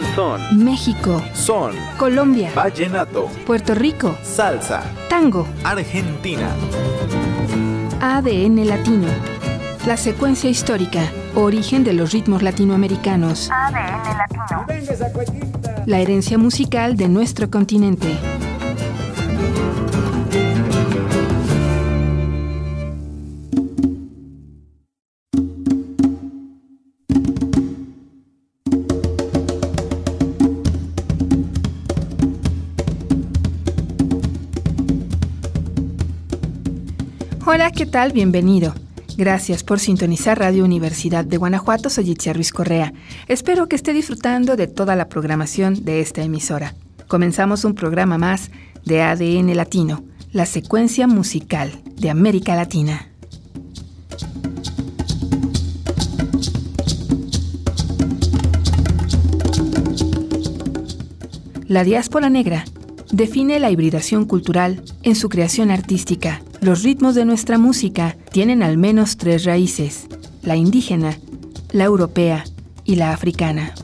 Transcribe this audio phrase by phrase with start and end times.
[0.00, 6.50] danzón, México, son, Colombia, vallenato, Puerto Rico, salsa, tango, Argentina.
[8.02, 9.08] ADN latino.
[9.86, 11.00] La secuencia histórica,
[11.34, 13.50] origen de los ritmos latinoamericanos.
[13.50, 14.66] ADN latino.
[15.86, 18.18] La herencia musical de nuestro continente.
[37.76, 38.12] ¿Qué tal?
[38.12, 38.74] Bienvenido.
[39.18, 41.90] Gracias por sintonizar Radio Universidad de Guanajuato.
[41.90, 42.94] Soy Itzia Ruiz Correa.
[43.28, 46.74] Espero que esté disfrutando de toda la programación de esta emisora.
[47.06, 48.50] Comenzamos un programa más
[48.86, 53.10] de ADN Latino, la secuencia musical de América Latina.
[61.68, 62.64] La diáspora negra
[63.12, 66.40] define la hibridación cultural en su creación artística.
[66.60, 70.06] Los ritmos de nuestra música tienen al menos tres raíces,
[70.42, 71.18] la indígena,
[71.70, 72.44] la europea
[72.84, 73.74] y la africana.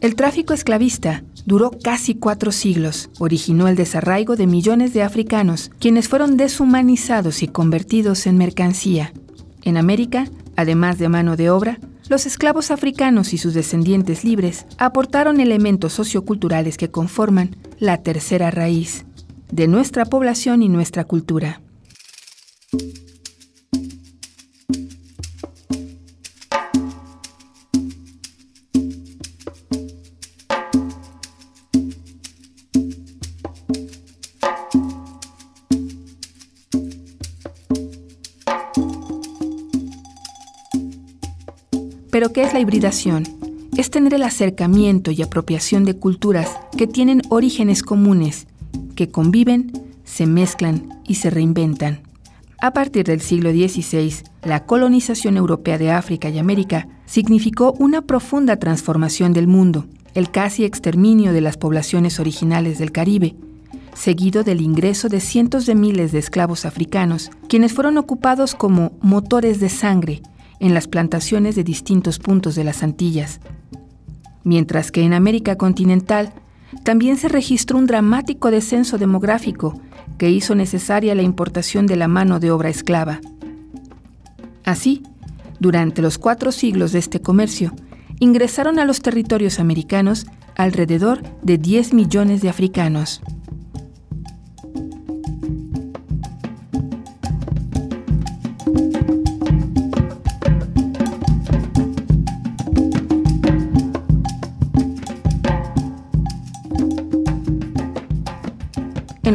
[0.00, 3.08] El tráfico esclavista duró casi cuatro siglos.
[3.18, 9.12] Originó el desarraigo de millones de africanos, quienes fueron deshumanizados y convertidos en mercancía.
[9.62, 15.40] En América, además de mano de obra, los esclavos africanos y sus descendientes libres aportaron
[15.40, 19.04] elementos socioculturales que conforman la tercera raíz
[19.50, 21.60] de nuestra población y nuestra cultura.
[42.22, 43.24] Pero ¿qué es la hibridación?
[43.76, 48.46] Es tener el acercamiento y apropiación de culturas que tienen orígenes comunes,
[48.94, 49.72] que conviven,
[50.04, 52.02] se mezclan y se reinventan.
[52.60, 58.56] A partir del siglo XVI, la colonización europea de África y América significó una profunda
[58.56, 63.34] transformación del mundo, el casi exterminio de las poblaciones originales del Caribe,
[63.94, 69.58] seguido del ingreso de cientos de miles de esclavos africanos, quienes fueron ocupados como motores
[69.58, 70.22] de sangre
[70.62, 73.40] en las plantaciones de distintos puntos de las Antillas.
[74.44, 76.32] Mientras que en América continental
[76.84, 79.80] también se registró un dramático descenso demográfico
[80.18, 83.20] que hizo necesaria la importación de la mano de obra esclava.
[84.64, 85.02] Así,
[85.58, 87.74] durante los cuatro siglos de este comercio,
[88.20, 93.20] ingresaron a los territorios americanos alrededor de 10 millones de africanos.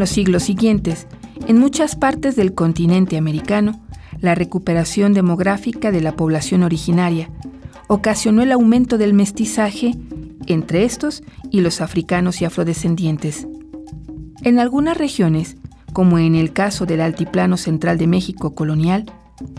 [0.08, 1.06] Los siglos siguientes,
[1.48, 3.82] en muchas partes del continente americano,
[4.22, 7.30] la recuperación demográfica de la población originaria
[7.88, 9.96] ocasionó el aumento del mestizaje
[10.46, 13.48] entre estos y los africanos y afrodescendientes.
[14.44, 15.58] En algunas regiones,
[15.92, 19.12] como en el caso del Altiplano Central de México colonial,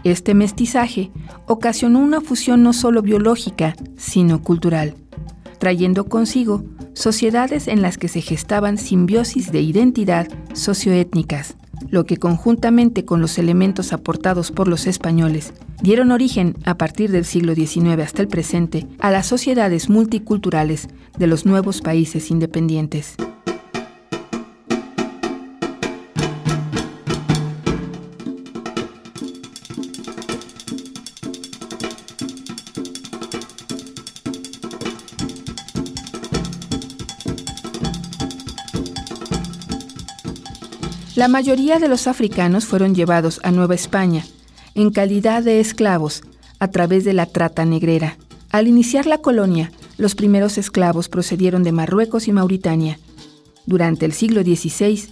[0.03, 1.11] este mestizaje
[1.47, 4.95] ocasionó una fusión no solo biológica, sino cultural,
[5.59, 6.65] trayendo consigo
[6.99, 11.57] sociedades en las que se gestaban simbiosis de identidad socioétnicas,
[11.91, 17.25] lo que conjuntamente con los elementos aportados por los españoles dieron origen, a partir del
[17.25, 23.15] siglo XIX hasta el presente, a las sociedades multiculturales de los nuevos países independientes.
[41.19, 44.25] La mayoría de los africanos fueron llevados a Nueva España
[44.77, 46.23] en calidad de esclavos
[46.61, 48.17] a través de la trata negrera.
[48.53, 53.01] Al iniciar la colonia, los primeros esclavos procedieron de Marruecos y Mauritania.
[53.67, 55.09] Durante el siglo XVI,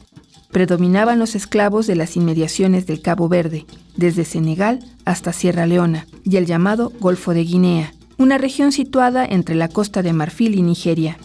[0.52, 3.66] predominaban los esclavos de las inmediaciones del Cabo Verde,
[3.96, 9.56] desde Senegal hasta Sierra Leona y el llamado Golfo de Guinea, una región situada entre
[9.56, 11.18] la costa de Marfil y Nigeria.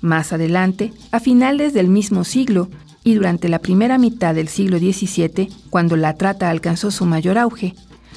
[0.00, 2.70] Más adelante, a finales del mismo siglo,
[3.10, 7.74] y durante la primera mitad del siglo XVII, cuando la trata alcanzó su mayor auge,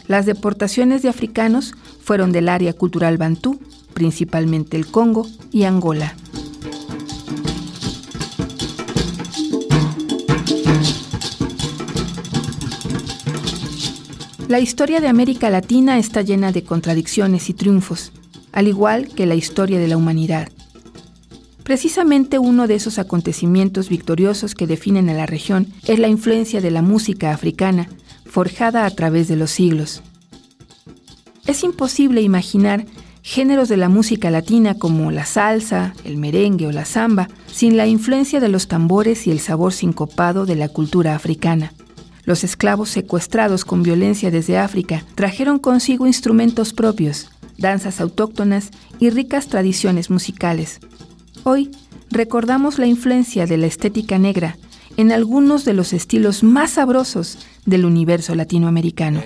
[0.07, 1.73] las deportaciones de africanos
[2.03, 3.59] fueron del área cultural bantú,
[3.95, 6.15] principalmente el Congo y Angola.
[14.47, 18.11] La historia de América Latina está llena de contradicciones y triunfos,
[18.51, 20.49] al igual que la historia de la humanidad.
[21.63, 26.71] Precisamente uno de esos acontecimientos victoriosos que definen a la región es la influencia de
[26.71, 27.87] la música africana,
[28.25, 30.01] forjada a través de los siglos.
[31.45, 32.85] Es imposible imaginar
[33.21, 37.87] géneros de la música latina como la salsa, el merengue o la samba, sin la
[37.87, 41.73] influencia de los tambores y el sabor sincopado de la cultura africana.
[42.25, 49.47] Los esclavos secuestrados con violencia desde África trajeron consigo instrumentos propios, danzas autóctonas y ricas
[49.47, 50.79] tradiciones musicales.
[51.45, 51.71] Hoy
[52.09, 54.55] recordamos la influencia de la estética negra
[54.95, 59.21] en algunos de los estilos más sabrosos del universo latinoamericano.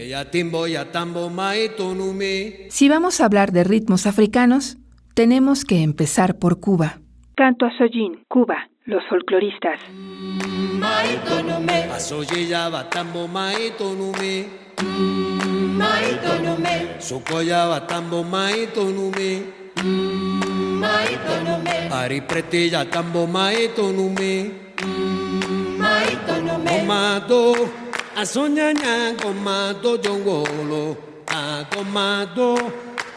[2.69, 4.77] Si vamos a hablar de ritmos africanos,
[5.13, 6.99] tenemos que empezar por Cuba.
[7.35, 9.79] Canto a Soyin, Cuba, los folcloristas.
[20.81, 21.89] maitonume.
[21.91, 24.51] Aripretilla tambo maitonume.
[25.77, 26.71] Maitonume.
[26.81, 27.69] Omado
[28.15, 30.97] asonyanya gomado jongolo.
[31.27, 32.57] Agomado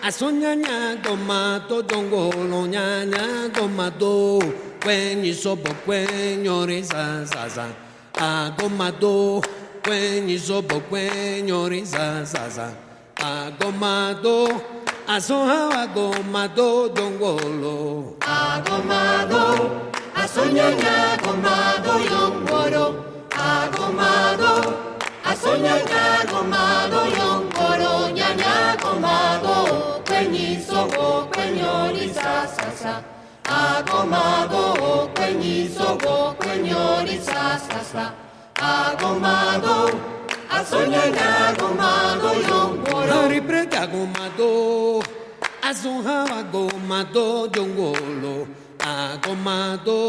[0.02, 4.42] asonyanya gomado jongolo nyanya gomado.
[4.82, 7.66] Kwenye sobo kwenye orisa sasa.
[8.14, 9.42] Agomado
[9.84, 12.72] kwenye sobo kwenye orisa sasa.
[13.16, 14.48] Agomado.
[15.12, 18.14] Asoha agomado dongolo.
[18.20, 19.42] Agomado
[20.14, 22.84] Asonyanya agomado yongoro.
[23.34, 24.52] Agomado
[25.24, 28.10] Asonyanya agomado yongoro.
[28.14, 29.56] Nyanya agomado
[30.06, 33.02] Kwenyisogo kwenyori sasasa.
[33.42, 38.12] Agomado kwenyisogo kwenyori sasasa.
[38.54, 39.90] Agomado
[43.08, 45.00] Haripre agomado,
[45.62, 48.46] azonha agomado jongolo,
[48.78, 50.08] agomado,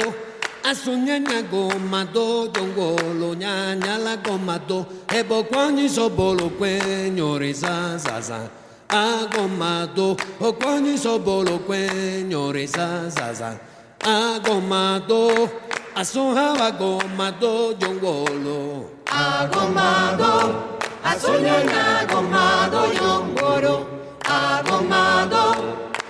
[0.64, 8.50] azunyanya gomado jongolo, nyanyala gomado, ebo kwani sobolo kwenyo reza zaza.
[8.90, 13.58] Agomado, o kwani sobolo kwenyo reza zaza.
[14.04, 15.81] Agomado, agomado.
[15.96, 18.90] asohaba gomado yo wolo.
[19.06, 20.64] Agomado
[21.04, 23.76] asoñana gomado yo woro
[24.24, 25.44] agomado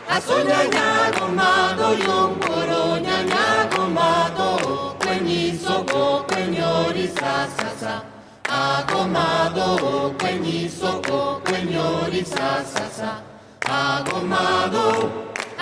[0.07, 8.03] asoñana gomado yo woro ñaña gomado kwenyiso go kwenyori sasasa
[8.47, 13.21] agomado kwenyiso go kwenyori sasasa
[13.65, 15.09] agomado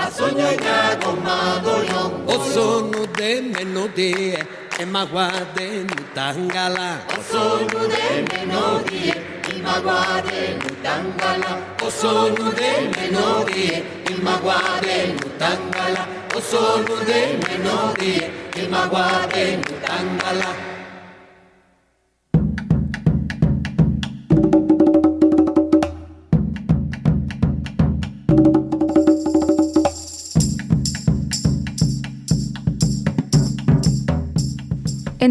[0.05, 2.01] asonyaga komadoyo
[2.35, 4.39] osonu de menodie
[4.81, 6.89] emagwa de mutangala.
[7.17, 9.13] Osonu de menodie
[9.55, 11.51] imagwa e de mutangala.
[11.85, 16.03] Osonu de menodie imagwa e de mutangala.
[16.37, 18.31] Osonu de menodie
[18.61, 20.68] imagwa e de mutangala.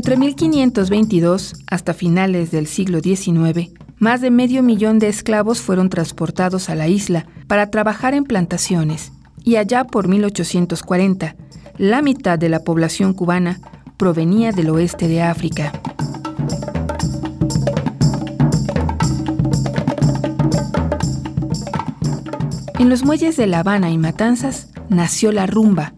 [0.08, 6.70] Entre 1522 hasta finales del siglo XIX, más de medio millón de esclavos fueron transportados
[6.70, 9.12] a la isla para trabajar en plantaciones,
[9.44, 11.36] y allá por 1840,
[11.76, 13.60] la mitad de la población cubana
[13.98, 15.78] provenía del oeste de África.
[22.78, 25.92] En los muelles de La Habana y Matanzas nació la rumba,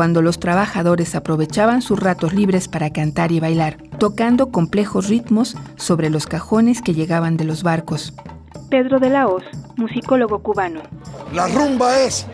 [0.00, 6.08] cuando los trabajadores aprovechaban sus ratos libres para cantar y bailar, tocando complejos ritmos sobre
[6.08, 8.14] los cajones que llegaban de los barcos.
[8.70, 9.42] Pedro de la Hoz,
[9.76, 10.80] musicólogo cubano.
[11.34, 12.24] La rumba es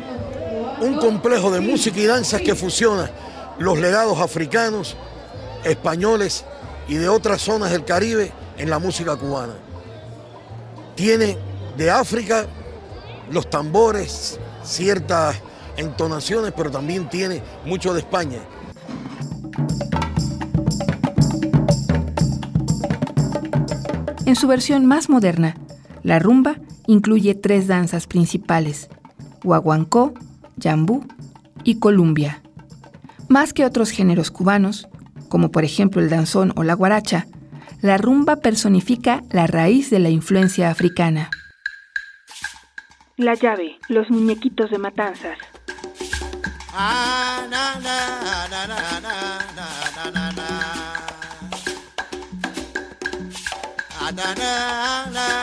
[0.81, 3.11] un complejo de música y danzas que fusiona
[3.59, 4.97] los legados africanos,
[5.65, 6.45] españoles
[6.87, 9.55] y de otras zonas del Caribe en la música cubana.
[10.95, 11.37] Tiene
[11.77, 12.47] de África
[13.29, 15.35] los tambores, ciertas
[15.76, 18.38] entonaciones, pero también tiene mucho de España.
[24.26, 25.54] En su versión más moderna,
[26.02, 26.56] la rumba
[26.87, 28.88] incluye tres danzas principales,
[29.42, 30.14] guaguancó,
[30.56, 31.06] yambú
[31.62, 32.42] y columbia.
[33.28, 34.88] Más que otros géneros cubanos,
[35.28, 37.26] como por ejemplo el danzón o la guaracha,
[37.83, 41.30] la rumba personifica la raíz de la influencia africana.
[43.16, 45.38] La llave, los muñequitos de matanzas.
[46.76, 47.80] Na,
[54.35, 55.36] na, na,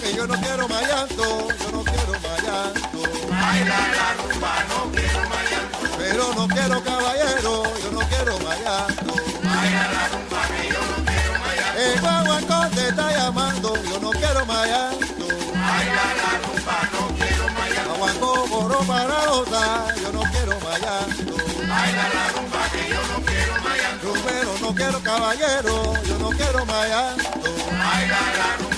[0.00, 3.02] que yo no quiero más llanto, yo no quiero más llanto.
[3.28, 5.78] Baila la rumba, no quiero más llanto.
[5.98, 9.14] Pero no quiero caballero, yo no quiero más llanto.
[9.44, 11.80] Baila la rumba, que yo no quiero más llanto.
[11.80, 15.26] El guaguancón te está llamando, yo no quiero más llanto.
[15.52, 18.46] Baila la rumba, no quiero más llanto.
[18.50, 21.34] Gorro para otra, yo no quiero más llanto.
[21.68, 24.12] Baila la rumba, que yo no quiero más llanto.
[24.24, 27.50] Pero no quiero caballero, yo no quiero más llanto.
[27.70, 28.69] Baila la rumba.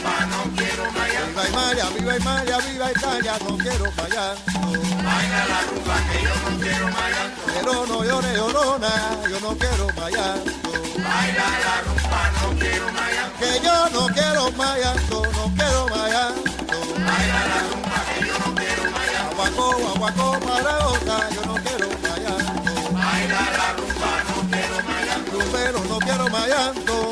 [1.83, 4.37] Italia, viva Italia, viva Italia, no quiero fallar.
[5.03, 7.31] Baila la rumba que yo no quiero fallar.
[7.47, 8.93] Pero no llores, llorona,
[9.29, 10.39] yo no quiero fallar.
[10.97, 13.33] Baila la rumba, no quiero fallar.
[13.41, 16.33] Que yo no quiero fallar, no quiero fallar.
[17.07, 19.27] Baila la rumba que yo no quiero fallar.
[19.33, 22.43] Aguacó, aguacó, para otra, yo no quiero fallar.
[22.93, 25.21] Baila la rumba, no quiero fallar.
[25.53, 27.12] Pero no quiero fallar.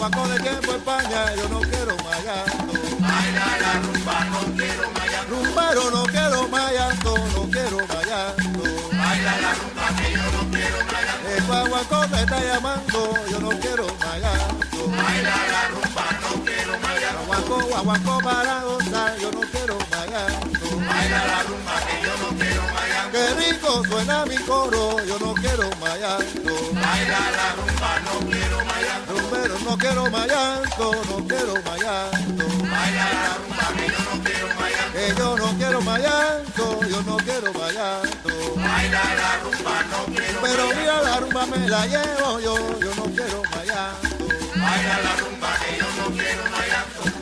[0.00, 2.72] guaco de tiempo España, yo no quiero mayando.
[3.00, 5.36] Baila la rumba, no quiero mayando.
[5.36, 8.62] Rumbero, no quiero mayando, no quiero mayando.
[8.96, 11.28] Baila la rumba, que yo no quiero mayando.
[11.28, 14.80] El guaguaco me está llamando, yo no quiero mayando.
[14.96, 17.26] Baila la rumba, no quiero mayando.
[17.26, 20.66] Guaguaco, guaguaco para gozar, yo no quiero mayando.
[20.88, 23.12] Baila la rumba, que yo no quiero mayando.
[23.12, 26.52] Qué rico suena mi coro, yo no quiero mayando.
[26.72, 28.39] Baila la rumba, no quiero
[29.30, 32.44] pero no quiero mayanto, no quiero mayanto.
[34.92, 38.30] Que yo no quiero mayanto, yo no quiero mayanto.
[40.42, 44.08] Pero mira la rumba me la llevo yo, yo no quiero mayanto.
[44.56, 47.19] Baila la rumba que yo no quiero.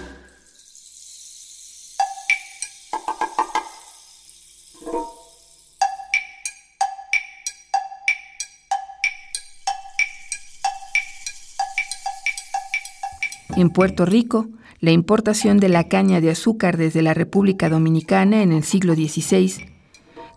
[13.58, 14.46] En Puerto Rico,
[14.78, 19.66] la importación de la caña de azúcar desde la República Dominicana en el siglo XVI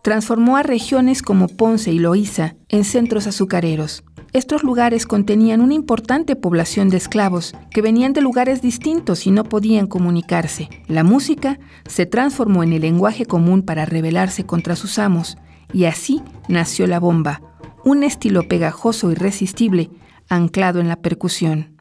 [0.02, 4.04] transformó a regiones como Ponce y Loíza en centros azucareros.
[4.34, 9.44] Estos lugares contenían una importante población de esclavos que venían de lugares distintos y no
[9.44, 10.70] podían comunicarse.
[10.88, 15.38] La música se transformó en el lenguaje común para rebelarse contra sus amos
[15.72, 17.44] y así nació la bomba,
[17.86, 19.92] un estilo pegajoso irresistible
[20.28, 21.81] anclado en la percusión.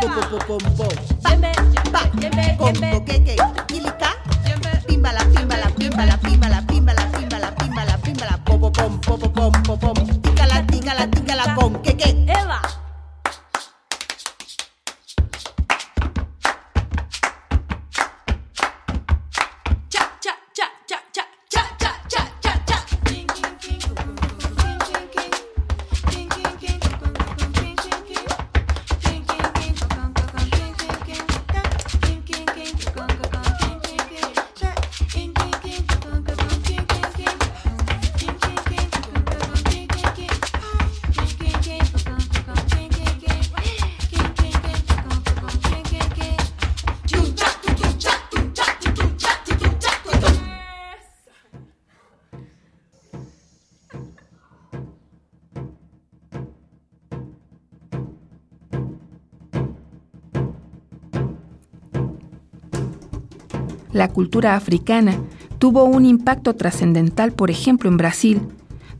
[0.00, 1.69] boom, boom, boom, pum, pum.
[63.92, 65.18] La cultura africana
[65.58, 68.40] tuvo un impacto trascendental, por ejemplo, en Brasil,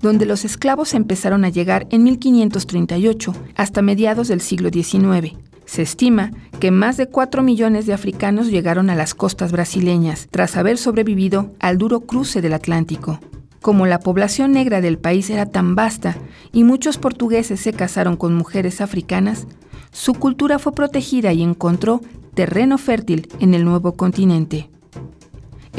[0.02, 5.34] donde los esclavos empezaron a llegar en 1538 hasta mediados del siglo XIX.
[5.64, 10.56] Se estima que más de 4 millones de africanos llegaron a las costas brasileñas tras
[10.56, 13.20] haber sobrevivido al duro cruce del Atlántico.
[13.60, 16.16] Como la población negra del país era tan vasta
[16.52, 19.46] y muchos portugueses se casaron con mujeres africanas,
[19.92, 22.00] su cultura fue protegida y encontró
[22.34, 24.70] terreno fértil en el nuevo continente.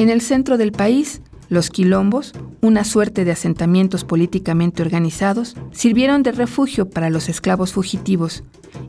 [0.02, 6.32] En el centro del país, los quilombos, una suerte de asentamientos políticamente organizados, sirvieron de
[6.32, 8.42] refugio para los esclavos fugitivos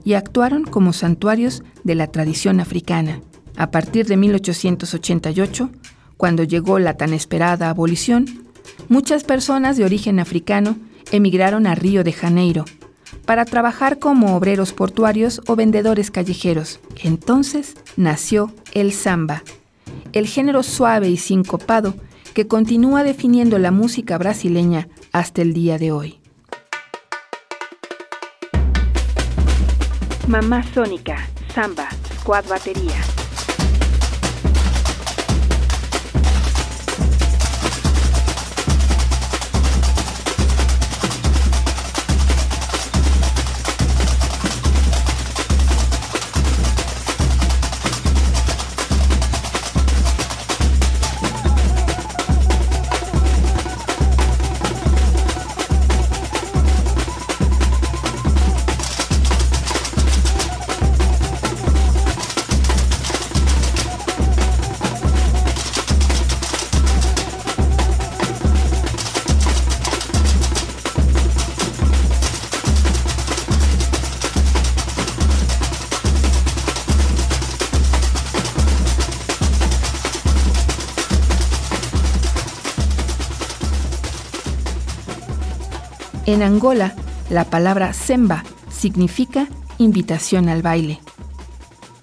[0.04, 3.22] y actuaron como santuarios de la tradición africana.
[3.58, 5.70] A partir de 1888,
[6.18, 8.48] cuando llegó la tan esperada abolición,
[8.90, 10.78] muchas personas de origen africano
[11.12, 12.66] emigraron a Río de Janeiro
[13.28, 16.80] para trabajar como obreros portuarios o vendedores callejeros.
[17.04, 19.44] Entonces nació el samba,
[20.14, 21.96] el género suave y sincopado
[22.34, 26.20] que continúa definiendo la música brasileña hasta el día de hoy.
[30.28, 33.23] Mamá Sónica, Samba, Squad Batería.
[86.34, 86.96] En Angola,
[87.30, 91.00] la palabra semba significa invitación al baile.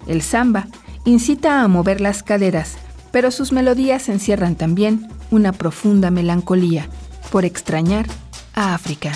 [0.07, 0.69] El samba
[1.03, 2.77] incita a mover las caderas,
[3.11, 6.87] pero sus melodías encierran también una profunda melancolía
[7.29, 8.05] por extrañar
[8.53, 9.11] a África.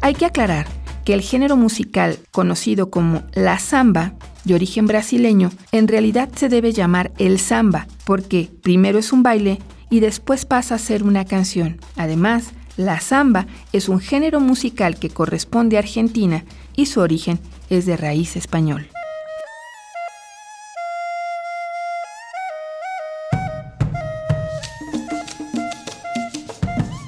[0.00, 0.66] Hay que aclarar
[1.04, 4.14] que el género musical conocido como la samba
[4.46, 9.58] de origen brasileño, en realidad se debe llamar el samba, porque primero es un baile
[9.90, 11.80] y después pasa a ser una canción.
[11.96, 16.44] Además, la samba es un género musical que corresponde a Argentina
[16.76, 18.86] y su origen es de raíz español.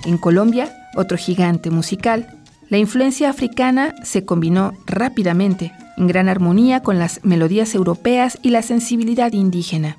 [0.04, 2.34] En Colombia, otro gigante musical,
[2.68, 8.62] la influencia africana se combinó rápidamente en gran armonía con las melodías europeas y la
[8.62, 9.96] sensibilidad indígena.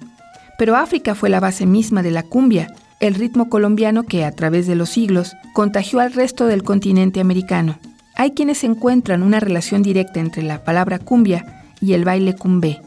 [0.58, 4.66] Pero África fue la base misma de la cumbia, el ritmo colombiano que a través
[4.66, 7.78] de los siglos contagió al resto del continente americano.
[8.16, 12.82] Hay quienes encuentran una relación directa entre la palabra cumbia y el baile cumbé,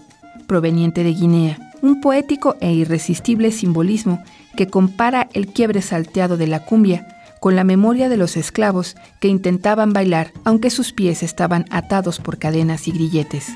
[0.46, 4.22] proveniente de Guinea, un poético e irresistible simbolismo
[4.57, 7.07] que compara el quiebre salteado de la cumbia
[7.43, 12.39] con la memoria de los esclavos que intentaban bailar aunque sus pies estaban atados por
[12.39, 13.49] cadenas y grilletes.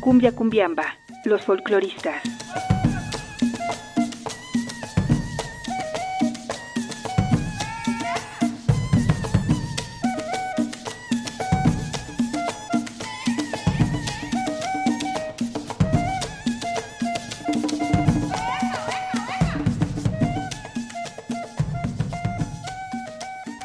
[0.00, 2.33] Cumbia Cumbiamba, los folcloristas.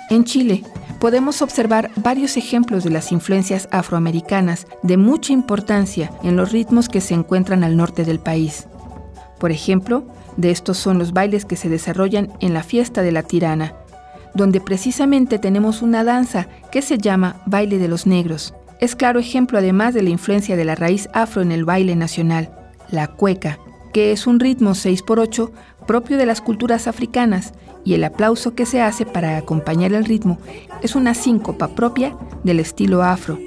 [0.09, 0.63] En Chile,
[0.99, 6.99] podemos observar varios ejemplos de las influencias afroamericanas de mucha importancia en los ritmos que
[6.99, 8.67] se encuentran al norte del país.
[9.39, 13.21] Por ejemplo, de estos son los bailes que se desarrollan en la fiesta de la
[13.21, 13.75] tirana,
[14.33, 18.55] donde precisamente tenemos una danza que se llama baile de los negros.
[18.79, 22.49] Es claro ejemplo además de la influencia de la raíz afro en el baile nacional,
[22.89, 23.59] la cueca,
[23.93, 25.51] que es un ritmo 6x8
[25.85, 27.53] propio de las culturas africanas
[27.89, 30.37] y el aplauso que se hace para acompañar el ritmo
[30.83, 33.39] es una síncopa propia del estilo afro.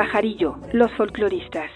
[0.00, 1.70] Pajarillo, los folcloristas.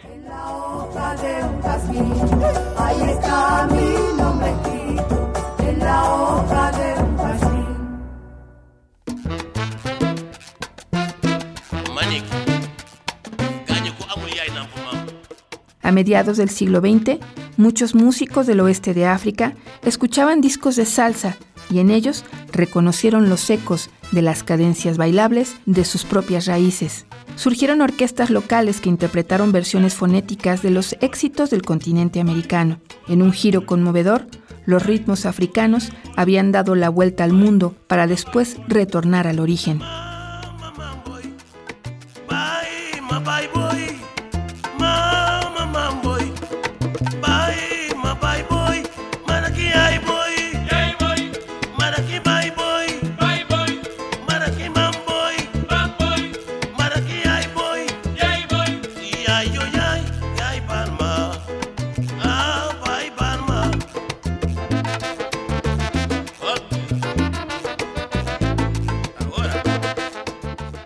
[15.83, 17.19] A mediados del siglo XX,
[17.59, 21.37] muchos músicos del oeste de África escuchaban discos de salsa
[21.75, 27.05] y en ellos reconocieron los ecos de las cadencias bailables de sus propias raíces.
[27.35, 32.79] Surgieron orquestas locales que interpretaron versiones fonéticas de los éxitos del continente americano.
[33.09, 34.29] En un giro conmovedor,
[34.67, 39.81] los ritmos africanos habían dado la vuelta al mundo para después retornar al origen.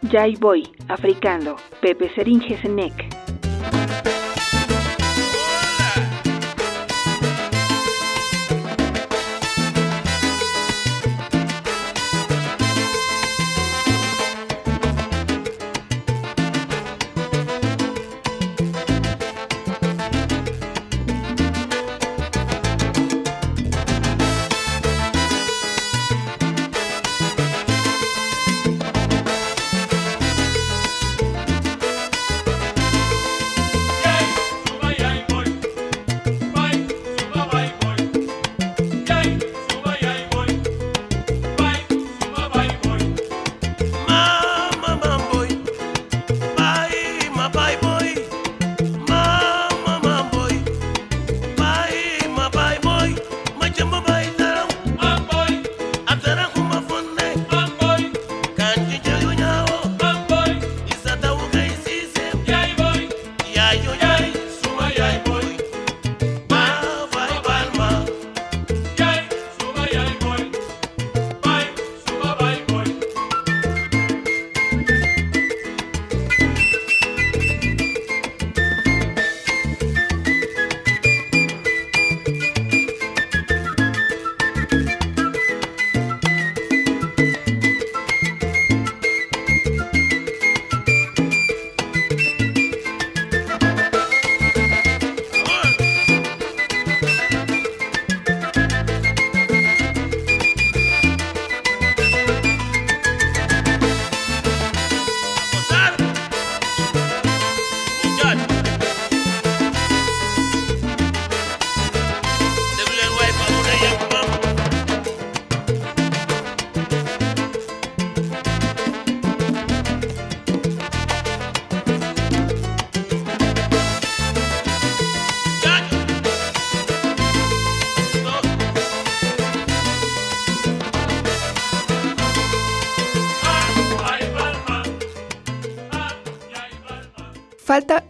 [0.09, 4.18] Jai Boy, africano, Pepe Seringe Senec.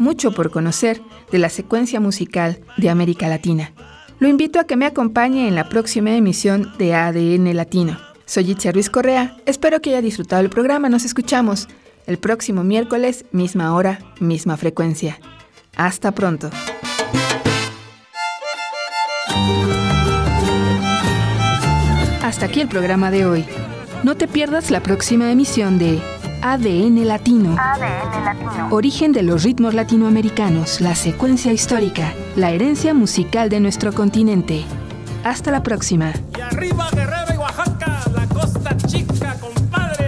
[0.08, 3.74] Mucho por conocer de la secuencia musical de América Latina.
[4.18, 7.98] Lo invito a que me acompañe en la próxima emisión de ADN Latino.
[8.24, 11.68] Soy Itzia Ruiz Correa, espero que haya disfrutado el programa, nos escuchamos
[12.06, 15.20] el próximo miércoles, misma hora, misma frecuencia.
[15.76, 16.48] Hasta pronto.
[22.22, 23.44] Hasta aquí el programa de hoy.
[24.04, 26.00] No te pierdas la próxima emisión de
[26.50, 27.56] ADN Latino.
[27.58, 28.68] ADN Latino.
[28.70, 34.64] Origen de los ritmos latinoamericanos, la secuencia histórica, la herencia musical de nuestro continente.
[35.24, 36.10] Hasta la próxima.
[36.38, 40.06] Y arriba Guerrero y Oaxaca, la costa chica, compadre.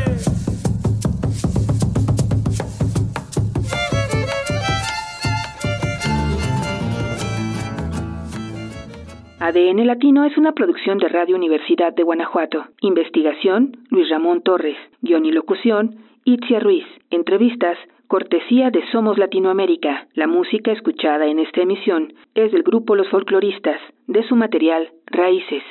[9.40, 12.64] ADN Latino es una producción de Radio Universidad de Guanajuato.
[12.80, 14.78] Investigación, Luis Ramón Torres.
[15.02, 16.84] Guión y locución, Itzia Ruiz.
[17.10, 20.06] Entrevistas, cortesía de Somos Latinoamérica.
[20.14, 25.62] La música escuchada en esta emisión es del grupo Los Folcloristas, de su material Raíces.